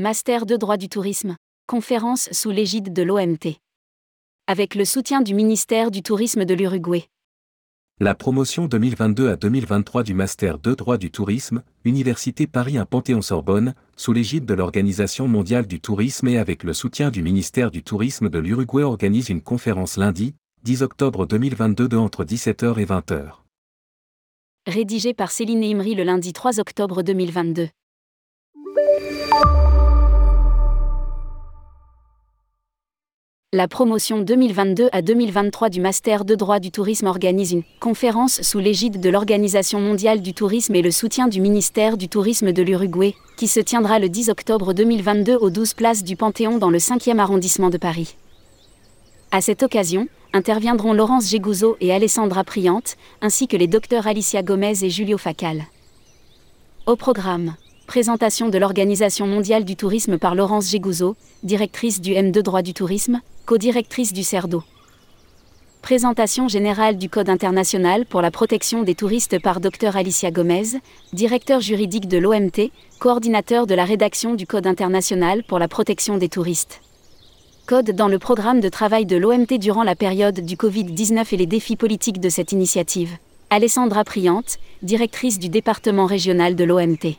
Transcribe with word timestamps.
Master 0.00 0.46
de 0.46 0.54
droit 0.54 0.76
du 0.76 0.88
tourisme. 0.88 1.34
Conférence 1.66 2.28
sous 2.30 2.52
l'égide 2.52 2.92
de 2.92 3.02
l'OMT. 3.02 3.56
Avec 4.46 4.76
le 4.76 4.84
soutien 4.84 5.22
du 5.22 5.34
ministère 5.34 5.90
du 5.90 6.04
Tourisme 6.04 6.44
de 6.44 6.54
l'Uruguay. 6.54 7.08
La 7.98 8.14
promotion 8.14 8.66
2022 8.66 9.28
à 9.28 9.34
2023 9.34 10.04
du 10.04 10.14
Master 10.14 10.60
de 10.60 10.74
droit 10.74 10.98
du 10.98 11.10
tourisme, 11.10 11.64
Université 11.84 12.46
Paris 12.46 12.78
1 12.78 12.84
Panthéon-Sorbonne, 12.84 13.74
sous 13.96 14.12
l'égide 14.12 14.44
de 14.44 14.54
l'Organisation 14.54 15.26
mondiale 15.26 15.66
du 15.66 15.80
tourisme 15.80 16.28
et 16.28 16.38
avec 16.38 16.62
le 16.62 16.74
soutien 16.74 17.10
du 17.10 17.24
ministère 17.24 17.72
du 17.72 17.82
Tourisme 17.82 18.28
de 18.28 18.38
l'Uruguay 18.38 18.84
organise 18.84 19.30
une 19.30 19.42
conférence 19.42 19.96
lundi, 19.96 20.36
10 20.62 20.82
octobre 20.82 21.26
2022 21.26 21.88
de 21.88 21.96
entre 21.96 22.24
17h 22.24 22.78
et 22.78 22.86
20h. 22.86 23.32
Rédigé 24.68 25.12
par 25.12 25.32
Céline 25.32 25.64
Imri 25.64 25.96
le 25.96 26.04
lundi 26.04 26.32
3 26.32 26.60
octobre 26.60 27.02
2022. 27.02 27.68
La 33.54 33.66
promotion 33.66 34.20
2022 34.20 34.90
à 34.92 35.00
2023 35.00 35.70
du 35.70 35.80
Master 35.80 36.26
de 36.26 36.34
droit 36.34 36.58
du 36.60 36.70
tourisme 36.70 37.06
organise 37.06 37.52
une 37.52 37.62
conférence 37.80 38.42
sous 38.42 38.58
l'égide 38.58 39.00
de 39.00 39.08
l'Organisation 39.08 39.80
mondiale 39.80 40.20
du 40.20 40.34
tourisme 40.34 40.74
et 40.74 40.82
le 40.82 40.90
soutien 40.90 41.28
du 41.28 41.40
ministère 41.40 41.96
du 41.96 42.10
tourisme 42.10 42.52
de 42.52 42.62
l'Uruguay, 42.62 43.14
qui 43.38 43.48
se 43.48 43.58
tiendra 43.60 44.00
le 44.00 44.10
10 44.10 44.28
octobre 44.28 44.74
2022 44.74 45.34
aux 45.34 45.48
12 45.48 45.72
places 45.72 46.04
du 46.04 46.14
Panthéon 46.14 46.58
dans 46.58 46.68
le 46.68 46.76
5e 46.76 47.18
arrondissement 47.18 47.70
de 47.70 47.78
Paris. 47.78 48.16
À 49.30 49.40
cette 49.40 49.62
occasion, 49.62 50.08
interviendront 50.34 50.92
Laurence 50.92 51.30
Gégouzeau 51.30 51.78
et 51.80 51.90
Alessandra 51.90 52.44
Priante, 52.44 52.98
ainsi 53.22 53.48
que 53.48 53.56
les 53.56 53.66
docteurs 53.66 54.06
Alicia 54.06 54.42
Gomez 54.42 54.84
et 54.84 54.90
Julio 54.90 55.16
Facal. 55.16 55.64
Au 56.84 56.96
programme 56.96 57.54
présentation 57.88 58.50
de 58.50 58.58
l'Organisation 58.58 59.26
mondiale 59.26 59.64
du 59.64 59.74
tourisme 59.74 60.18
par 60.18 60.34
Laurence 60.34 60.68
Gégouzeau, 60.68 61.16
directrice 61.42 62.02
du 62.02 62.12
M2 62.12 62.42
droit 62.42 62.60
du 62.60 62.74
tourisme, 62.74 63.22
co-directrice 63.46 64.12
du 64.12 64.22
CERDO. 64.22 64.62
Présentation 65.80 66.48
générale 66.48 66.98
du 66.98 67.08
Code 67.08 67.30
international 67.30 68.04
pour 68.04 68.20
la 68.20 68.30
protection 68.30 68.82
des 68.82 68.94
touristes 68.94 69.40
par 69.40 69.60
Dr 69.60 69.96
Alicia 69.96 70.30
Gomez, 70.30 70.82
directeur 71.14 71.60
juridique 71.60 72.08
de 72.08 72.18
l'OMT, 72.18 72.70
coordinateur 72.98 73.66
de 73.66 73.74
la 73.74 73.86
rédaction 73.86 74.34
du 74.34 74.46
Code 74.46 74.66
international 74.66 75.42
pour 75.42 75.58
la 75.58 75.66
protection 75.66 76.18
des 76.18 76.28
touristes. 76.28 76.82
Code 77.66 77.92
dans 77.92 78.08
le 78.08 78.18
programme 78.18 78.60
de 78.60 78.68
travail 78.68 79.06
de 79.06 79.16
l'OMT 79.16 79.58
durant 79.58 79.82
la 79.82 79.96
période 79.96 80.40
du 80.40 80.56
Covid-19 80.56 81.26
et 81.32 81.36
les 81.38 81.46
défis 81.46 81.76
politiques 81.76 82.20
de 82.20 82.28
cette 82.28 82.52
initiative. 82.52 83.16
Alessandra 83.48 84.04
Priante, 84.04 84.58
directrice 84.82 85.38
du 85.38 85.48
département 85.48 86.04
régional 86.04 86.54
de 86.54 86.64
l'OMT. 86.64 87.16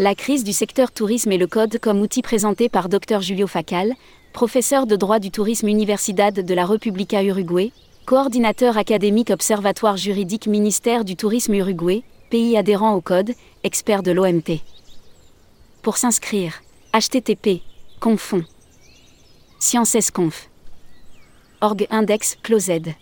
La 0.00 0.14
crise 0.14 0.44
du 0.44 0.52
secteur 0.52 0.92
tourisme 0.92 1.32
et 1.32 1.38
le 1.38 1.48
code 1.48 1.80
comme 1.80 2.00
outil 2.00 2.22
présenté 2.22 2.68
par 2.68 2.88
Dr 2.88 3.20
Julio 3.20 3.48
Facal, 3.48 3.94
professeur 4.32 4.86
de 4.86 4.94
droit 4.94 5.18
du 5.18 5.32
tourisme 5.32 5.66
Universidad 5.66 6.32
de 6.32 6.54
la 6.54 6.64
República 6.64 7.24
Uruguay, 7.24 7.72
coordinateur 8.06 8.78
académique 8.78 9.30
Observatoire 9.30 9.96
juridique 9.96 10.46
ministère 10.46 11.04
du 11.04 11.16
tourisme 11.16 11.54
Uruguay, 11.54 12.04
pays 12.30 12.56
adhérent 12.56 12.94
au 12.94 13.00
code, 13.00 13.32
expert 13.64 14.04
de 14.04 14.12
l'OMT. 14.12 14.60
Pour 15.82 15.96
s'inscrire, 15.96 16.62
http 16.94 17.62
confond. 17.98 18.44
Sciences.conf 19.58 20.48
org 21.60 21.88
index 21.90 22.36
closed 22.44 22.94